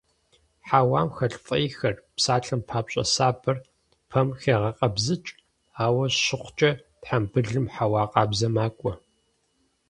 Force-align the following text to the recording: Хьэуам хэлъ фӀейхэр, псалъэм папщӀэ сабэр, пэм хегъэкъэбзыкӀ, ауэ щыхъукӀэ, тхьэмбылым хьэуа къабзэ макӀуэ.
Хьэуам 0.67 1.09
хэлъ 1.15 1.37
фӀейхэр, 1.45 1.95
псалъэм 2.15 2.61
папщӀэ 2.69 3.03
сабэр, 3.13 3.57
пэм 4.09 4.27
хегъэкъэбзыкӀ, 4.41 5.31
ауэ 5.83 6.05
щыхъукӀэ, 6.21 6.71
тхьэмбылым 7.01 7.65
хьэуа 7.73 8.03
къабзэ 8.11 8.47
макӀуэ. 8.55 8.93